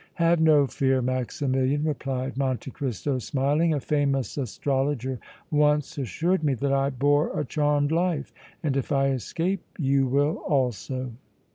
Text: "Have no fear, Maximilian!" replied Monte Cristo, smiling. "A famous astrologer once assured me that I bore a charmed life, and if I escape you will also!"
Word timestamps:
"Have 0.15 0.39
no 0.41 0.65
fear, 0.65 0.99
Maximilian!" 0.99 1.83
replied 1.83 2.35
Monte 2.35 2.71
Cristo, 2.71 3.19
smiling. 3.19 3.71
"A 3.71 3.79
famous 3.79 4.35
astrologer 4.35 5.19
once 5.51 5.95
assured 5.99 6.43
me 6.43 6.55
that 6.55 6.73
I 6.73 6.89
bore 6.89 7.39
a 7.39 7.45
charmed 7.45 7.91
life, 7.91 8.33
and 8.63 8.75
if 8.75 8.91
I 8.91 9.09
escape 9.09 9.61
you 9.77 10.07
will 10.07 10.37
also!" 10.37 11.11